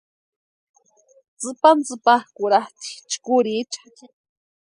Tsïpantsïpakʼurhatʼi 1.39 2.91
chkurhicha. 3.11 3.81